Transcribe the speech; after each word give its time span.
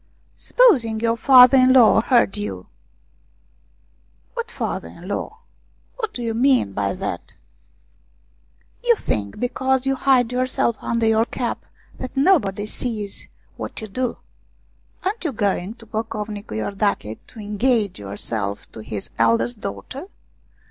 "Supposing 0.47 0.99
your 0.99 1.15
father 1.15 1.59
in 1.59 1.73
law 1.73 2.01
heard 2.01 2.35
you?"" 2.35 2.65
What 4.33 4.49
father 4.49 4.87
in 4.87 5.07
law? 5.07 5.41
What 5.95 6.11
do 6.11 6.23
you 6.23 6.33
mean 6.33 6.73
by 6.73 6.95
that?" 6.95 7.21
AT 7.29 7.33
MANJOALA'S 8.83 8.87
INN 8.87 8.95
39 8.95 8.95
"You 8.95 8.95
think 8.95 9.39
because 9.39 9.85
you 9.85 9.93
hide 9.95 10.31
yourself 10.31 10.77
under 10.81 11.05
your 11.05 11.25
cap 11.25 11.67
that 11.99 12.17
nobody 12.17 12.65
sees 12.65 13.27
what 13.57 13.79
you 13.79 13.87
do. 13.87 14.17
Aren't 15.05 15.23
you 15.23 15.31
going 15.33 15.75
to 15.75 15.85
Pocovnicu 15.85 16.49
lordache 16.57 17.19
to 17.27 17.39
engage 17.39 17.99
yourself 17.99 18.71
to 18.71 18.79
his 18.79 19.11
eldest 19.19 19.61
daughter 19.61 20.07